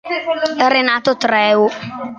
Renato 0.73 1.13
Treu 1.21 1.61